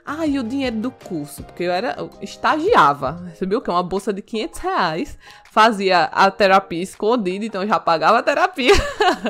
Ah, 0.06 0.26
e 0.26 0.38
o 0.38 0.42
dinheiro 0.42 0.76
do 0.76 0.90
curso, 0.90 1.42
porque 1.42 1.62
eu 1.62 1.72
era 1.72 1.94
eu 1.96 2.10
estagiava, 2.20 3.22
recebeu 3.26 3.58
o 3.58 3.62
que? 3.62 3.70
Uma 3.70 3.82
bolsa 3.82 4.12
de 4.12 4.20
500 4.20 4.60
reais, 4.60 5.18
fazia 5.50 6.04
a 6.04 6.30
terapia 6.30 6.82
escondida, 6.82 7.42
então 7.44 7.62
eu 7.62 7.68
já 7.68 7.80
pagava 7.80 8.18
a 8.18 8.22
terapia. 8.22 8.74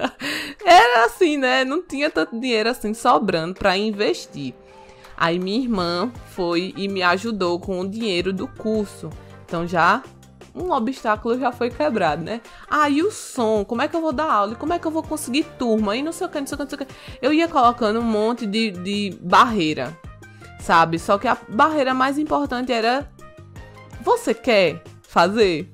era 0.66 1.04
assim, 1.04 1.36
né? 1.36 1.64
Não 1.64 1.80
tinha 1.80 2.10
tanto 2.10 2.38
dinheiro 2.40 2.68
assim 2.68 2.92
sobrando 2.92 3.54
para 3.54 3.76
investir. 3.76 4.52
Aí 5.16 5.38
minha 5.38 5.60
irmã 5.60 6.10
foi 6.30 6.74
e 6.76 6.88
me 6.88 7.02
ajudou 7.04 7.60
com 7.60 7.80
o 7.80 7.88
dinheiro 7.88 8.32
do 8.32 8.48
curso. 8.48 9.10
Então 9.46 9.66
já 9.68 10.02
um 10.54 10.72
obstáculo 10.72 11.38
já 11.38 11.52
foi 11.52 11.70
quebrado, 11.70 12.22
né? 12.22 12.40
Ah, 12.68 12.88
e 12.88 13.02
o 13.02 13.10
som? 13.10 13.64
Como 13.64 13.82
é 13.82 13.88
que 13.88 13.94
eu 13.94 14.00
vou 14.00 14.12
dar 14.12 14.30
aula? 14.30 14.52
E 14.52 14.56
como 14.56 14.72
é 14.72 14.78
que 14.78 14.86
eu 14.86 14.90
vou 14.90 15.02
conseguir 15.02 15.44
turma? 15.58 15.96
E 15.96 16.02
não 16.02 16.12
sei 16.12 16.26
o 16.26 16.30
que, 16.30 16.40
não 16.40 16.46
sei 16.46 16.54
o 16.54 16.58
que, 16.58 16.64
não 16.64 16.70
sei 16.70 16.78
o 16.78 16.86
que. 16.86 16.94
Eu 17.20 17.32
ia 17.32 17.48
colocando 17.48 17.98
um 17.98 18.04
monte 18.04 18.46
de, 18.46 18.70
de 18.70 19.18
barreira, 19.20 19.96
sabe? 20.64 20.98
Só 20.98 21.18
que 21.18 21.28
a 21.28 21.36
barreira 21.48 21.92
mais 21.94 22.18
importante 22.18 22.72
era: 22.72 23.08
você 24.00 24.32
quer 24.34 24.82
fazer? 25.02 25.70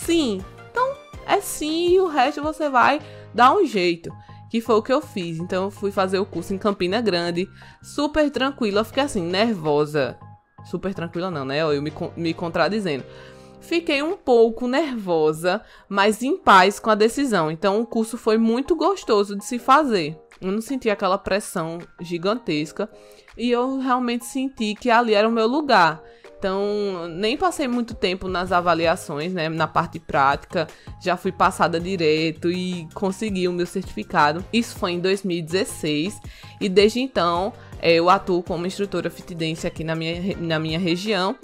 Sim. 0.00 0.42
Então 0.70 0.94
é 1.26 1.40
sim 1.40 1.94
e 1.94 2.00
o 2.00 2.06
resto 2.06 2.42
você 2.42 2.70
vai 2.70 3.00
dar 3.34 3.54
um 3.54 3.66
jeito 3.66 4.10
que 4.50 4.60
foi 4.60 4.76
o 4.76 4.82
que 4.82 4.92
eu 4.92 5.00
fiz. 5.00 5.38
Então 5.38 5.64
eu 5.64 5.70
fui 5.70 5.90
fazer 5.90 6.18
o 6.18 6.26
curso 6.26 6.54
em 6.54 6.58
Campina 6.58 7.00
Grande, 7.00 7.48
super 7.82 8.30
tranquila, 8.30 8.84
fiquei 8.84 9.02
assim, 9.02 9.22
nervosa. 9.22 10.16
Super 10.64 10.94
tranquila 10.94 11.30
não, 11.30 11.44
né? 11.44 11.58
Eu 11.58 11.82
me, 11.82 11.92
me 12.16 12.32
contradizendo. 12.32 13.04
Fiquei 13.60 14.02
um 14.02 14.16
pouco 14.16 14.68
nervosa, 14.68 15.62
mas 15.88 16.22
em 16.22 16.36
paz 16.36 16.78
com 16.78 16.90
a 16.90 16.94
decisão. 16.94 17.50
Então 17.50 17.80
o 17.80 17.86
curso 17.86 18.16
foi 18.16 18.38
muito 18.38 18.76
gostoso 18.76 19.36
de 19.36 19.44
se 19.44 19.58
fazer. 19.58 20.16
Eu 20.44 20.52
não 20.52 20.60
senti 20.60 20.90
aquela 20.90 21.16
pressão 21.16 21.78
gigantesca 22.00 22.88
e 23.36 23.50
eu 23.50 23.78
realmente 23.78 24.26
senti 24.26 24.74
que 24.74 24.90
ali 24.90 25.14
era 25.14 25.26
o 25.26 25.32
meu 25.32 25.46
lugar. 25.46 26.02
Então, 26.38 27.08
nem 27.08 27.38
passei 27.38 27.66
muito 27.66 27.94
tempo 27.94 28.28
nas 28.28 28.52
avaliações, 28.52 29.32
né, 29.32 29.48
na 29.48 29.66
parte 29.66 29.98
prática, 29.98 30.68
já 31.02 31.16
fui 31.16 31.32
passada 31.32 31.80
direto 31.80 32.50
e 32.50 32.86
consegui 32.92 33.48
o 33.48 33.52
meu 33.52 33.64
certificado. 33.64 34.44
Isso 34.52 34.76
foi 34.76 34.92
em 34.92 35.00
2016 35.00 36.20
e 36.60 36.68
desde 36.68 37.00
então 37.00 37.50
é, 37.80 37.94
eu 37.94 38.10
atuo 38.10 38.42
como 38.42 38.66
instrutora 38.66 39.08
fit 39.08 39.34
dance 39.34 39.66
aqui 39.66 39.82
na 39.82 39.94
minha, 39.94 40.36
na 40.36 40.58
minha 40.58 40.78
região 40.78 41.34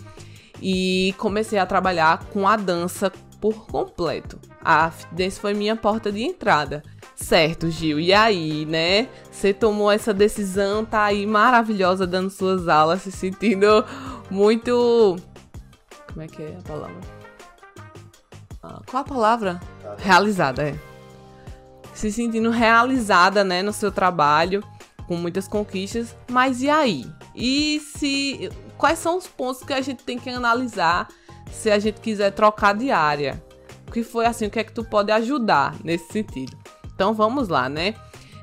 e 0.60 1.14
comecei 1.16 1.58
a 1.58 1.64
trabalhar 1.64 2.26
com 2.26 2.46
a 2.46 2.56
dança 2.56 3.10
por 3.40 3.66
completo. 3.66 4.38
A 4.62 4.90
fit 4.90 5.14
dance 5.14 5.40
foi 5.40 5.54
minha 5.54 5.76
porta 5.76 6.12
de 6.12 6.22
entrada. 6.22 6.82
Certo, 7.20 7.70
Gil. 7.70 8.00
E 8.00 8.12
aí, 8.12 8.64
né? 8.64 9.06
Você 9.30 9.52
tomou 9.52 9.90
essa 9.90 10.12
decisão, 10.12 10.84
tá 10.84 11.04
aí 11.04 11.26
maravilhosa 11.26 12.06
dando 12.06 12.30
suas 12.30 12.66
aulas, 12.66 13.02
se 13.02 13.12
sentindo 13.12 13.84
muito. 14.30 15.16
Como 16.08 16.22
é 16.22 16.26
que 16.26 16.42
é 16.42 16.56
a 16.58 16.62
palavra? 16.66 17.00
Ah, 18.62 18.80
qual 18.90 19.02
a 19.02 19.06
palavra? 19.06 19.60
Realizada, 19.98 20.68
é. 20.70 20.74
Se 21.94 22.10
sentindo 22.10 22.50
realizada, 22.50 23.44
né, 23.44 23.62
no 23.62 23.72
seu 23.72 23.92
trabalho, 23.92 24.64
com 25.06 25.16
muitas 25.16 25.46
conquistas. 25.46 26.16
Mas 26.28 26.62
e 26.62 26.70
aí? 26.70 27.06
E 27.34 27.80
se. 27.80 28.50
Quais 28.76 28.98
são 28.98 29.18
os 29.18 29.26
pontos 29.26 29.62
que 29.62 29.74
a 29.74 29.80
gente 29.82 30.02
tem 30.02 30.18
que 30.18 30.30
analisar 30.30 31.06
se 31.52 31.70
a 31.70 31.78
gente 31.78 32.00
quiser 32.00 32.32
trocar 32.32 32.74
de 32.74 32.90
área? 32.90 33.42
O 33.86 33.92
que 33.92 34.02
foi 34.02 34.24
assim? 34.24 34.46
O 34.46 34.50
que 34.50 34.58
é 34.58 34.64
que 34.64 34.72
tu 34.72 34.82
pode 34.82 35.12
ajudar 35.12 35.76
nesse 35.84 36.10
sentido? 36.10 36.56
Então 37.00 37.14
vamos 37.14 37.48
lá, 37.48 37.66
né? 37.66 37.94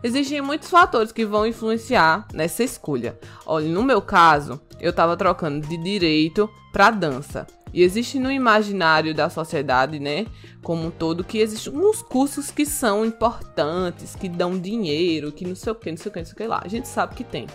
Existem 0.04 0.42
muitos 0.42 0.68
fatores 0.68 1.12
que 1.12 1.24
vão 1.24 1.46
influenciar 1.46 2.28
nessa 2.34 2.64
escolha. 2.64 3.16
Olha, 3.46 3.68
no 3.68 3.84
meu 3.84 4.02
caso, 4.02 4.60
eu 4.80 4.90
estava 4.90 5.16
trocando 5.16 5.68
de 5.68 5.78
direito 5.78 6.50
para 6.74 6.90
dança. 6.90 7.46
E 7.72 7.84
existe 7.84 8.18
no 8.18 8.32
imaginário 8.32 9.14
da 9.14 9.30
sociedade, 9.30 10.00
né, 10.00 10.26
como 10.64 10.88
um 10.88 10.90
todo, 10.90 11.24
que 11.24 11.38
existem 11.38 11.72
uns 11.72 12.02
cursos 12.02 12.50
que 12.50 12.66
são 12.66 13.06
importantes, 13.06 14.16
que 14.16 14.28
dão 14.28 14.58
dinheiro, 14.58 15.32
que 15.32 15.46
não 15.46 15.56
sei 15.56 15.72
o 15.72 15.76
que, 15.76 15.92
não 15.92 15.98
sei 15.98 16.10
o 16.10 16.14
que, 16.14 16.20
não 16.20 16.26
sei 16.26 16.34
o 16.34 16.38
que 16.38 16.48
lá. 16.48 16.60
A 16.66 16.68
gente 16.68 16.88
sabe 16.88 17.14
que 17.14 17.24
tem. 17.24 17.46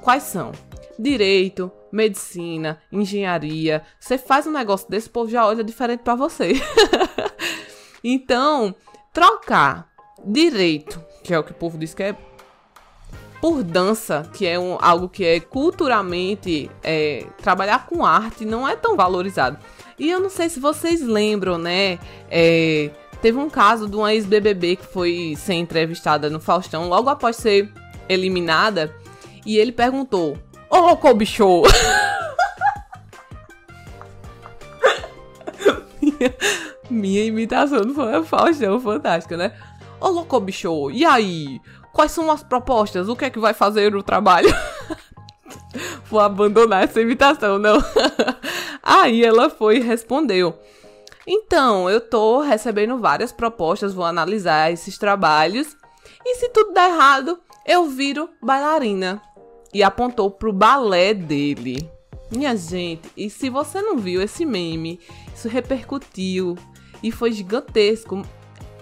Quais 0.00 0.22
são? 0.22 0.52
Direito, 0.96 1.72
medicina, 1.90 2.80
engenharia. 2.92 3.82
Você 3.98 4.16
faz 4.16 4.46
um 4.46 4.52
negócio 4.52 4.88
desse, 4.88 5.08
o 5.08 5.10
povo 5.10 5.28
já 5.28 5.44
olha 5.44 5.64
diferente 5.64 6.04
para 6.04 6.14
você. 6.14 6.52
então, 8.04 8.76
trocar 9.12 9.92
direito, 10.26 11.00
que 11.22 11.32
é 11.32 11.38
o 11.38 11.44
que 11.44 11.52
o 11.52 11.54
povo 11.54 11.78
diz 11.78 11.94
que 11.94 12.02
é 12.02 12.16
por 13.40 13.62
dança, 13.62 14.28
que 14.32 14.46
é 14.46 14.58
um, 14.58 14.78
algo 14.80 15.06
que 15.06 15.24
é 15.24 15.38
culturalmente 15.38 16.70
é, 16.82 17.26
trabalhar 17.42 17.86
com 17.86 18.04
arte 18.04 18.44
não 18.44 18.66
é 18.66 18.74
tão 18.74 18.96
valorizado. 18.96 19.58
E 19.98 20.10
eu 20.10 20.18
não 20.18 20.30
sei 20.30 20.48
se 20.48 20.58
vocês 20.58 21.02
lembram, 21.02 21.58
né? 21.58 21.98
É, 22.30 22.90
teve 23.20 23.36
um 23.36 23.50
caso 23.50 23.86
de 23.86 23.96
uma 23.96 24.14
ex-BBB 24.14 24.76
que 24.76 24.86
foi 24.86 25.34
ser 25.36 25.54
entrevistada 25.54 26.30
no 26.30 26.40
Faustão 26.40 26.88
logo 26.88 27.10
após 27.10 27.36
ser 27.36 27.70
eliminada 28.08 28.94
e 29.44 29.58
ele 29.58 29.72
perguntou: 29.72 30.38
Ô 30.70 30.78
louco 30.78 31.12
bicho! 31.12 31.64
minha, 36.00 36.34
minha 36.88 37.24
imitação 37.24 37.82
do 37.82 37.94
Faustão 38.24 38.80
fantástica, 38.80 39.36
né? 39.36 39.52
Ô 40.00 40.08
louco, 40.08 40.38
bicho, 40.40 40.90
e 40.90 41.04
aí? 41.04 41.60
Quais 41.92 42.12
são 42.12 42.30
as 42.30 42.42
propostas? 42.42 43.08
O 43.08 43.16
que 43.16 43.24
é 43.24 43.30
que 43.30 43.38
vai 43.38 43.54
fazer 43.54 43.92
no 43.92 44.02
trabalho? 44.02 44.48
Vou 46.10 46.20
abandonar 46.20 46.84
essa 46.84 47.00
imitação, 47.00 47.58
não. 47.58 47.78
aí 48.82 49.24
ela 49.24 49.48
foi 49.48 49.76
e 49.76 49.80
respondeu. 49.80 50.58
Então, 51.26 51.88
eu 51.88 52.00
tô 52.00 52.40
recebendo 52.40 52.98
várias 52.98 53.32
propostas, 53.32 53.94
vou 53.94 54.04
analisar 54.04 54.70
esses 54.70 54.98
trabalhos. 54.98 55.74
E 56.24 56.34
se 56.36 56.50
tudo 56.50 56.72
der 56.72 56.90
errado, 56.90 57.38
eu 57.66 57.86
viro 57.86 58.28
bailarina. 58.42 59.22
E 59.72 59.82
apontou 59.82 60.30
pro 60.30 60.52
balé 60.52 61.14
dele. 61.14 61.90
Minha 62.30 62.54
gente, 62.56 63.10
e 63.16 63.30
se 63.30 63.48
você 63.48 63.80
não 63.80 63.96
viu 63.96 64.20
esse 64.20 64.44
meme, 64.44 65.00
isso 65.34 65.48
repercutiu 65.48 66.56
e 67.02 67.10
foi 67.10 67.32
gigantesco. 67.32 68.22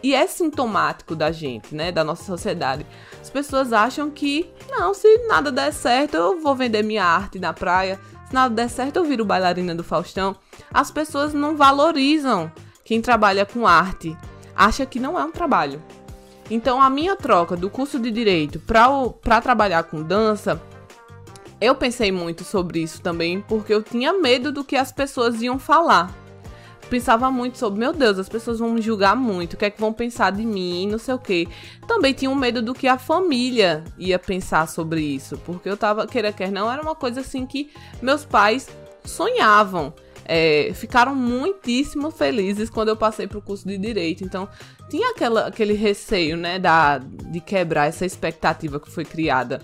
E 0.02 0.14
é 0.14 0.26
sintomático 0.26 1.14
da 1.14 1.30
gente, 1.30 1.74
né? 1.74 1.92
Da 1.92 2.02
nossa 2.02 2.24
sociedade. 2.24 2.84
As 3.20 3.30
pessoas 3.30 3.72
acham 3.72 4.10
que, 4.10 4.50
não, 4.68 4.92
se 4.92 5.26
nada 5.28 5.52
der 5.52 5.72
certo, 5.72 6.16
eu 6.16 6.40
vou 6.40 6.56
vender 6.56 6.82
minha 6.82 7.04
arte 7.04 7.38
na 7.38 7.52
praia. 7.52 8.00
Se 8.26 8.34
nada 8.34 8.54
der 8.54 8.68
certo, 8.68 8.96
eu 8.96 9.04
viro 9.04 9.24
bailarina 9.24 9.74
do 9.74 9.84
Faustão. 9.84 10.36
As 10.72 10.90
pessoas 10.90 11.32
não 11.32 11.56
valorizam 11.56 12.50
quem 12.84 13.00
trabalha 13.00 13.46
com 13.46 13.66
arte. 13.66 14.16
Acha 14.56 14.84
que 14.84 14.98
não 14.98 15.18
é 15.18 15.24
um 15.24 15.30
trabalho. 15.30 15.82
Então, 16.50 16.82
a 16.82 16.90
minha 16.90 17.14
troca 17.14 17.56
do 17.56 17.70
curso 17.70 17.98
de 18.00 18.10
direito 18.10 18.58
para 18.58 19.40
trabalhar 19.40 19.84
com 19.84 20.02
dança, 20.02 20.60
eu 21.60 21.74
pensei 21.76 22.10
muito 22.10 22.42
sobre 22.42 22.82
isso 22.82 23.00
também, 23.00 23.40
porque 23.40 23.72
eu 23.72 23.82
tinha 23.82 24.12
medo 24.12 24.50
do 24.50 24.64
que 24.64 24.74
as 24.74 24.90
pessoas 24.90 25.40
iam 25.40 25.58
falar 25.58 26.21
pensava 26.92 27.30
muito 27.30 27.56
sobre, 27.56 27.80
meu 27.80 27.94
Deus, 27.94 28.18
as 28.18 28.28
pessoas 28.28 28.58
vão 28.58 28.68
me 28.68 28.82
julgar 28.82 29.16
muito, 29.16 29.54
o 29.54 29.56
que 29.56 29.64
é 29.64 29.70
que 29.70 29.80
vão 29.80 29.94
pensar 29.94 30.30
de 30.30 30.44
mim, 30.44 30.86
não 30.86 30.98
sei 30.98 31.14
o 31.14 31.18
que. 31.18 31.48
Também 31.88 32.12
tinha 32.12 32.30
um 32.30 32.34
medo 32.34 32.60
do 32.60 32.74
que 32.74 32.86
a 32.86 32.98
família 32.98 33.82
ia 33.96 34.18
pensar 34.18 34.68
sobre 34.68 35.00
isso, 35.00 35.38
porque 35.38 35.70
eu 35.70 35.76
tava, 35.78 36.06
queira 36.06 36.30
quer 36.34 36.52
não, 36.52 36.70
era 36.70 36.82
uma 36.82 36.94
coisa 36.94 37.22
assim 37.22 37.46
que 37.46 37.70
meus 38.02 38.26
pais 38.26 38.68
sonhavam. 39.06 39.94
É, 40.26 40.70
ficaram 40.74 41.14
muitíssimo 41.14 42.10
felizes 42.10 42.68
quando 42.68 42.88
eu 42.88 42.96
passei 42.96 43.26
pro 43.26 43.40
curso 43.40 43.66
de 43.66 43.78
direito. 43.78 44.22
Então, 44.22 44.46
tinha 44.90 45.12
aquela, 45.12 45.46
aquele 45.46 45.72
receio, 45.72 46.36
né, 46.36 46.58
da, 46.58 46.98
de 46.98 47.40
quebrar 47.40 47.86
essa 47.86 48.04
expectativa 48.04 48.78
que 48.78 48.90
foi 48.90 49.06
criada. 49.06 49.62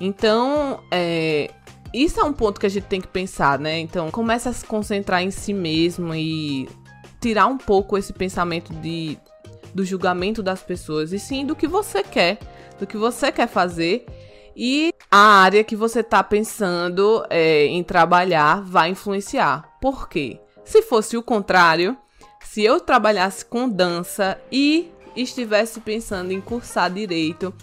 Então, 0.00 0.80
é, 0.90 1.50
isso 1.92 2.20
é 2.20 2.24
um 2.24 2.32
ponto 2.32 2.60
que 2.60 2.66
a 2.66 2.70
gente 2.70 2.84
tem 2.84 3.00
que 3.00 3.08
pensar, 3.08 3.58
né? 3.58 3.78
Então, 3.78 4.10
começa 4.10 4.50
a 4.50 4.52
se 4.52 4.64
concentrar 4.64 5.22
em 5.22 5.30
si 5.30 5.52
mesmo 5.52 6.14
e 6.14 6.68
tirar 7.20 7.46
um 7.46 7.58
pouco 7.58 7.96
esse 7.96 8.12
pensamento 8.12 8.72
de 8.74 9.18
do 9.74 9.84
julgamento 9.84 10.42
das 10.42 10.62
pessoas 10.62 11.12
e 11.12 11.18
sim 11.18 11.44
do 11.44 11.54
que 11.54 11.68
você 11.68 12.02
quer, 12.02 12.38
do 12.80 12.86
que 12.86 12.96
você 12.96 13.30
quer 13.30 13.46
fazer 13.46 14.06
e 14.56 14.92
a 15.08 15.40
área 15.42 15.62
que 15.62 15.76
você 15.76 16.00
está 16.00 16.20
pensando 16.24 17.24
é, 17.30 17.66
em 17.66 17.82
trabalhar 17.84 18.60
vai 18.60 18.90
influenciar. 18.90 19.78
Por 19.80 20.08
quê? 20.08 20.40
Se 20.64 20.82
fosse 20.82 21.16
o 21.16 21.22
contrário, 21.22 21.96
se 22.42 22.64
eu 22.64 22.80
trabalhasse 22.80 23.44
com 23.44 23.68
dança 23.68 24.36
e 24.50 24.90
estivesse 25.14 25.80
pensando 25.80 26.32
em 26.32 26.40
cursar 26.40 26.90
direito, 26.90 27.54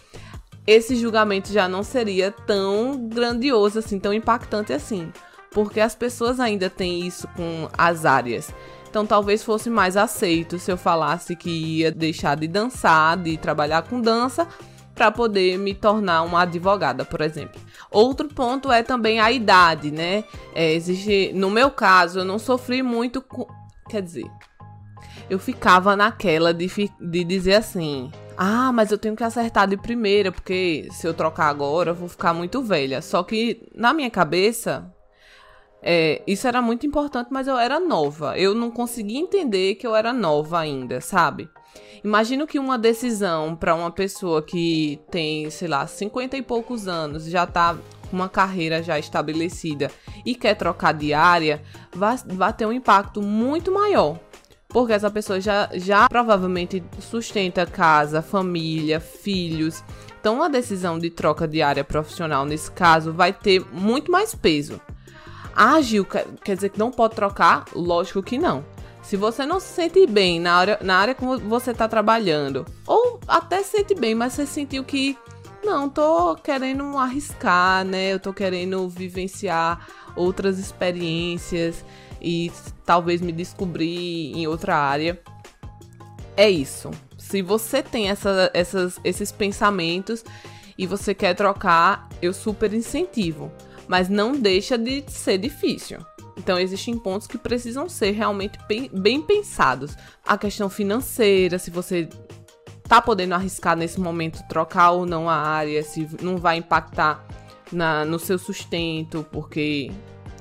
esse 0.68 0.96
julgamento 0.96 1.52
já 1.52 1.68
não 1.68 1.84
seria 1.84 2.32
tão 2.32 3.08
grandioso 3.08 3.80
assim, 3.80 4.00
tão 4.00 4.14
impactante 4.14 4.74
assim, 4.74 5.12
porque 5.52 5.80
as 5.80 5.96
pessoas 5.96 6.40
ainda 6.40 6.70
têm 6.70 7.06
isso 7.06 7.28
com 7.30 7.70
as 7.78 8.06
áreas. 8.06 8.52
Então 8.90 9.06
talvez 9.06 9.44
fosse 9.44 9.70
mais 9.70 9.98
aceito 9.98 10.58
se 10.58 10.72
eu 10.72 10.78
falasse 10.78 11.36
que 11.36 11.50
ia 11.50 11.92
deixar 11.92 12.36
de 12.36 12.48
dançar, 12.48 13.18
de 13.18 13.38
trabalhar 13.38 13.84
com 13.84 14.00
dança, 14.00 14.48
para 14.96 15.12
poder 15.12 15.58
me 15.58 15.74
tornar 15.74 16.22
uma 16.24 16.44
advogada, 16.44 17.04
por 17.04 17.20
exemplo. 17.20 17.60
Outro 17.92 18.30
ponto 18.30 18.72
é 18.72 18.82
também 18.82 19.20
a 19.20 19.30
idade, 19.30 19.92
né? 19.92 20.24
É, 20.54 20.74
exige, 20.74 21.34
no 21.34 21.52
meu 21.52 21.70
caso, 21.70 22.20
eu 22.20 22.26
não 22.26 22.40
sofri 22.40 22.82
muito 22.82 23.22
com, 23.22 23.46
quer 23.90 24.02
dizer, 24.02 24.32
eu 25.30 25.38
ficava 25.38 25.96
naquela 25.98 26.54
de, 26.54 26.72
de 27.00 27.24
dizer 27.26 27.56
assim: 27.56 28.10
ah, 28.38 28.72
mas 28.72 28.92
eu 28.92 28.98
tenho 28.98 29.16
que 29.16 29.24
acertar 29.24 29.68
de 29.68 29.78
primeira, 29.78 30.32
porque 30.32 30.88
se 30.92 31.08
eu 31.08 31.14
trocar 31.14 31.48
agora 31.48 31.92
eu 31.92 31.96
vou 31.96 32.10
ficar 32.10 32.34
muito 32.34 32.62
velha. 32.62 33.02
Só 33.02 33.24
que 33.24 33.68
na 33.74 33.94
minha 33.94 34.10
cabeça, 34.10 34.92
é, 35.82 36.22
isso 36.26 36.48
era 36.48 36.62
muito 36.62 36.86
importante, 36.86 37.30
mas 37.32 37.48
eu 37.48 37.58
era 37.58 37.80
nova. 37.80 38.38
Eu 38.38 38.54
não 38.54 38.72
conseguia 38.72 39.20
entender 39.20 39.76
que 39.76 39.86
eu 39.86 39.96
era 39.96 40.12
nova 40.12 40.60
ainda, 40.60 41.00
sabe? 41.00 41.50
Imagino 42.04 42.46
que 42.46 42.60
uma 42.60 42.78
decisão 42.78 43.56
para 43.56 43.74
uma 43.74 43.90
pessoa 43.90 44.42
que 44.42 45.00
tem, 45.10 45.50
sei 45.50 45.68
lá, 45.68 45.88
50 45.88 46.38
e 46.38 46.42
poucos 46.42 46.88
anos, 46.88 47.26
já 47.26 47.48
tá 47.48 47.76
com 48.10 48.16
uma 48.16 48.30
carreira 48.30 48.84
já 48.84 49.00
estabelecida 49.00 49.90
e 50.26 50.36
quer 50.36 50.56
trocar 50.56 50.94
de 50.94 51.14
área, 51.14 51.64
vai, 51.92 52.16
vai 52.26 52.54
ter 52.54 52.66
um 52.66 52.72
impacto 52.72 53.22
muito 53.22 53.72
maior. 53.72 54.20
Porque 54.68 54.94
essa 54.94 55.10
pessoa 55.10 55.40
já, 55.40 55.70
já 55.74 56.08
provavelmente 56.10 56.84
sustenta 57.00 57.66
casa, 57.66 58.22
família, 58.22 59.00
filhos. 59.00 59.84
Então, 60.20 60.42
a 60.42 60.48
decisão 60.48 60.98
de 60.98 61.10
troca 61.10 61.48
de 61.48 61.62
área 61.62 61.84
profissional, 61.84 62.46
nesse 62.46 62.72
caso, 62.72 63.14
vai 63.14 63.32
ter 63.32 63.64
muito 63.72 64.12
mais 64.12 64.34
peso. 64.34 64.82
Ágil 65.56 66.06
quer 66.06 66.56
dizer 66.56 66.70
que 66.70 66.80
não 66.80 66.92
pode 66.92 67.16
trocar? 67.16 67.66
Lógico 67.74 68.22
que 68.22 68.38
não. 68.38 68.66
Se 69.02 69.16
você 69.16 69.46
não 69.46 69.60
se 69.60 69.68
sente 69.68 70.06
bem 70.08 70.40
na 70.40 70.54
área, 70.56 70.80
na 70.82 70.98
área 70.98 71.14
que 71.14 71.24
você 71.24 71.72
está 71.72 71.88
trabalhando, 71.88 72.66
ou 72.88 73.20
até 73.28 73.62
se 73.62 73.78
sente 73.78 73.94
bem, 73.94 74.16
mas 74.16 74.34
você 74.34 74.46
sentiu 74.46 74.84
que 74.84 75.16
não, 75.64 75.90
tô 75.90 76.36
querendo 76.36 76.98
arriscar, 76.98 77.86
né? 77.86 78.14
Eu 78.14 78.20
tô 78.20 78.34
querendo 78.34 78.88
vivenciar 78.90 79.88
outras 80.16 80.60
experiências 80.60 81.84
e 82.26 82.52
talvez 82.84 83.22
me 83.22 83.32
descobrir 83.32 84.36
em 84.36 84.48
outra 84.48 84.76
área. 84.76 85.22
É 86.36 86.50
isso. 86.50 86.90
Se 87.20 87.44
você 87.44 87.84
tem 87.84 88.10
essa, 88.10 88.50
essas, 88.52 89.00
esses 89.04 89.32
pensamentos 89.32 90.26
e 90.76 90.88
você 90.88 91.14
quer 91.14 91.36
trocar, 91.36 92.10
eu 92.24 92.34
super 92.34 92.74
incentivo. 92.74 93.52
Mas 93.88 94.10
não 94.10 94.34
deixa 94.34 94.76
de 94.76 95.04
ser 95.08 95.38
difícil. 95.38 96.00
Então, 96.36 96.60
existem 96.60 96.98
pontos 96.98 97.28
que 97.28 97.38
precisam 97.38 97.88
ser 97.88 98.12
realmente 98.12 98.58
bem, 98.92 99.22
pensados. 99.22 99.96
A 100.26 100.36
questão 100.36 100.68
financeira, 100.68 101.60
se 101.60 101.70
você 101.70 102.10
tá 102.88 103.00
podendo 103.00 103.36
arriscar 103.36 103.78
nesse 103.78 104.00
momento 104.00 104.44
trocar 104.50 104.92
ou 104.92 105.06
não 105.06 105.30
a 105.30 105.36
área, 105.36 105.84
se 105.84 106.10
não 106.22 106.38
vai 106.38 106.58
impactar 106.58 107.24
na, 107.72 108.04
no 108.04 108.18
seu 108.18 108.38
sustento, 108.38 109.26
porque 109.32 109.92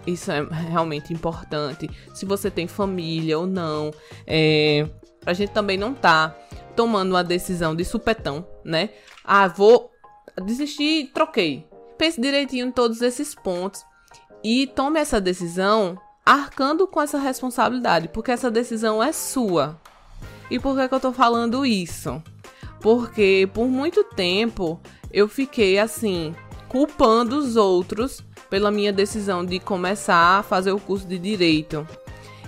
isso 0.07 0.31
é 0.31 0.43
realmente 0.43 1.13
importante. 1.13 1.89
Se 2.13 2.25
você 2.25 2.51
tem 2.51 2.67
família 2.67 3.39
ou 3.39 3.47
não. 3.47 3.93
É, 4.27 4.89
a 5.25 5.33
gente 5.33 5.51
também 5.51 5.77
não 5.77 5.95
tá 5.95 6.37
tomando 6.77 7.11
uma 7.11 7.25
decisão 7.25 7.75
de 7.75 7.85
supetão, 7.85 8.47
né? 8.65 8.91
Ah, 9.25 9.49
vou 9.49 9.91
desistir, 10.45 11.11
troquei. 11.15 11.67
Pense 11.97 12.21
direitinho 12.21 12.67
em 12.67 12.73
todos 12.73 13.01
esses 13.01 13.35
pontos 13.35 13.85
e 14.43 14.67
tome 14.67 15.01
essa 15.01 15.21
decisão 15.21 15.99
arcando 16.27 16.87
com 16.87 17.01
essa 17.01 17.19
responsabilidade, 17.19 18.09
porque 18.09 18.31
essa 18.31 18.51
decisão 18.51 19.03
é 19.03 19.13
sua. 19.13 19.81
E 20.51 20.59
por 20.59 20.77
que, 20.77 20.89
que 20.89 20.95
eu 20.95 21.01
tô 21.01 21.13
falando 21.13 21.65
isso? 21.65 22.23
Porque 22.81 23.49
por 23.55 23.67
muito 23.67 24.05
tempo 24.05 24.81
eu 25.11 25.29
fiquei 25.29 25.79
assim, 25.79 26.35
culpando 26.69 27.39
os 27.39 27.57
outros 27.57 28.23
pela 28.55 28.71
minha 28.71 28.93
decisão 28.93 29.45
de 29.45 29.59
começar 29.59 30.39
a 30.39 30.43
fazer 30.45 30.71
o 30.71 30.79
curso 30.79 31.09
de 31.09 31.19
direito. 31.19 31.85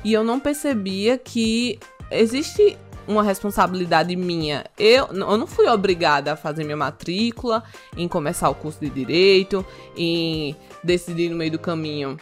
E 0.05 0.13
eu 0.13 0.23
não 0.23 0.39
percebia 0.39 1.19
que 1.19 1.81
existe 2.13 2.79
uma 3.09 3.25
responsabilidade 3.25 4.15
minha. 4.15 4.65
Eu, 4.79 5.09
eu 5.09 5.37
não 5.37 5.49
fui 5.49 5.67
obrigada 5.67 6.33
a 6.33 6.37
fazer 6.37 6.63
minha 6.63 6.77
matrícula, 6.77 7.65
em 7.97 8.07
começar 8.07 8.49
o 8.49 8.55
curso 8.55 8.79
de 8.79 8.89
direito, 8.89 9.67
em 9.97 10.55
decidir 10.85 11.29
no 11.29 11.37
meio 11.37 11.51
do 11.51 11.59
caminho 11.59 12.17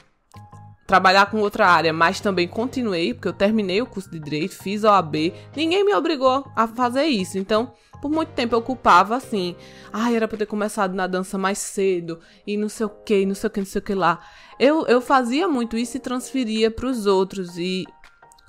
trabalhar 0.86 1.26
com 1.26 1.40
outra 1.40 1.66
área, 1.66 1.92
mas 1.92 2.20
também 2.20 2.48
continuei, 2.48 3.12
porque 3.12 3.28
eu 3.28 3.32
terminei 3.34 3.82
o 3.82 3.86
curso 3.86 4.10
de 4.10 4.18
direito, 4.18 4.54
fiz 4.54 4.82
OAB, 4.84 5.32
ninguém 5.54 5.84
me 5.84 5.94
obrigou 5.94 6.46
a 6.56 6.66
fazer 6.68 7.04
isso. 7.04 7.36
Então, 7.36 7.72
por 8.04 8.10
muito 8.10 8.32
tempo 8.32 8.54
eu 8.54 8.60
culpava 8.60 9.16
assim, 9.16 9.56
ah, 9.90 10.12
era 10.12 10.28
pra 10.28 10.36
ter 10.36 10.44
começado 10.44 10.92
na 10.92 11.06
dança 11.06 11.38
mais 11.38 11.56
cedo, 11.56 12.20
e 12.46 12.54
não 12.54 12.68
sei 12.68 12.84
o 12.84 12.90
que, 12.90 13.24
não 13.24 13.34
sei 13.34 13.48
o 13.48 13.50
que, 13.50 13.60
não 13.60 13.66
sei 13.66 13.78
o 13.78 13.82
que 13.82 13.94
lá. 13.94 14.20
Eu, 14.60 14.86
eu 14.86 15.00
fazia 15.00 15.48
muito 15.48 15.74
isso 15.74 15.96
e 15.96 16.00
transferia 16.00 16.70
para 16.70 16.84
os 16.84 17.06
outros, 17.06 17.56
e 17.56 17.86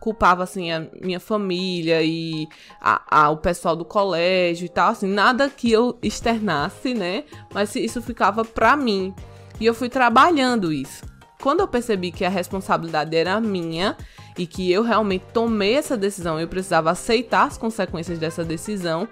culpava 0.02 0.44
assim 0.44 0.74
a 0.74 0.86
minha 1.02 1.22
família 1.22 2.04
e 2.04 2.50
a, 2.82 3.22
a, 3.22 3.30
o 3.30 3.38
pessoal 3.38 3.78
do 3.78 3.86
colégio 3.86 4.66
e 4.66 4.70
tal, 4.70 4.90
assim, 4.90 5.08
nada 5.08 5.50
que 5.50 5.72
eu 5.72 5.98
externasse, 6.04 6.94
né? 6.94 7.24
Mas 7.54 7.74
isso 7.78 8.02
ficava 8.02 8.44
pra 8.44 8.76
mim. 8.76 9.16
E 9.58 9.66
eu 9.66 9.74
fui 9.74 9.88
trabalhando 9.88 10.74
isso. 10.74 11.02
Quando 11.42 11.62
eu 11.62 11.68
percebi 11.68 12.12
que 12.12 12.26
a 12.26 12.30
responsabilidade 12.30 13.16
era 13.16 13.40
minha 13.40 13.96
e 14.38 14.46
que 14.46 14.70
eu 14.70 14.84
realmente 14.84 15.26
tomei 15.34 15.76
essa 15.76 15.96
decisão, 15.96 16.40
eu 16.40 16.48
precisava 16.50 16.92
aceitar 16.92 17.48
as 17.48 17.58
consequências 17.58 18.20
dessa 18.20 18.44
decisão, 18.44 19.08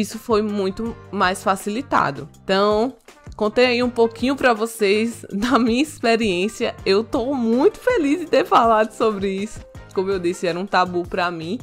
isso 0.00 0.18
foi 0.18 0.42
muito 0.42 0.96
mais 1.10 1.42
facilitado. 1.42 2.28
Então, 2.44 2.94
contei 3.36 3.66
aí 3.66 3.82
um 3.82 3.90
pouquinho 3.90 4.36
para 4.36 4.52
vocês 4.52 5.24
da 5.32 5.58
minha 5.58 5.82
experiência. 5.82 6.74
Eu 6.84 7.02
tô 7.02 7.34
muito 7.34 7.78
feliz 7.78 8.20
de 8.20 8.26
ter 8.26 8.44
falado 8.44 8.92
sobre 8.92 9.28
isso 9.30 9.68
como 9.98 10.12
eu 10.12 10.18
disse, 10.20 10.46
era 10.46 10.58
um 10.58 10.66
tabu 10.66 11.04
para 11.06 11.28
mim. 11.28 11.58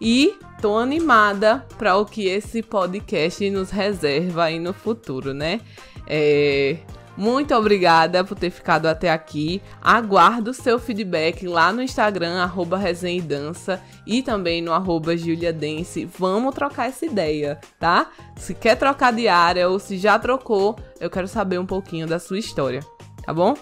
E 0.00 0.34
tô 0.60 0.76
animada 0.76 1.64
para 1.78 1.96
o 1.96 2.04
que 2.04 2.26
esse 2.26 2.62
podcast 2.62 3.48
nos 3.48 3.70
reserva 3.70 4.44
aí 4.44 4.58
no 4.58 4.72
futuro, 4.72 5.32
né? 5.32 5.60
É, 6.06 6.78
muito 7.16 7.54
obrigada 7.54 8.22
por 8.22 8.36
ter 8.36 8.50
ficado 8.50 8.86
até 8.86 9.10
aqui. 9.10 9.62
Aguardo 9.82 10.52
seu 10.52 10.78
feedback 10.78 11.46
lá 11.46 11.72
no 11.72 11.82
Instagram, 11.82 12.42
arroba 12.42 12.80
e 12.90 13.20
Dança, 13.20 13.80
e 14.06 14.22
também 14.22 14.60
no 14.60 14.72
arroba 14.72 15.16
Juliadense. 15.16 16.04
Vamos 16.04 16.54
trocar 16.54 16.88
essa 16.88 17.06
ideia, 17.06 17.58
tá? 17.78 18.08
Se 18.36 18.54
quer 18.54 18.76
trocar 18.76 19.12
de 19.12 19.28
área 19.28 19.68
ou 19.68 19.78
se 19.78 19.96
já 19.96 20.18
trocou, 20.18 20.76
eu 21.00 21.08
quero 21.08 21.26
saber 21.26 21.58
um 21.58 21.66
pouquinho 21.66 22.06
da 22.06 22.18
sua 22.18 22.38
história, 22.38 22.80
tá 23.24 23.32
bom? 23.32 23.54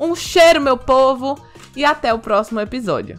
Um 0.00 0.14
cheiro, 0.16 0.60
meu 0.60 0.76
povo, 0.76 1.38
e 1.76 1.84
até 1.84 2.12
o 2.14 2.18
próximo 2.18 2.60
episódio. 2.60 3.18